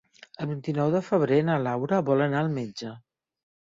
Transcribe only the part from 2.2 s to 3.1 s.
anar al metge.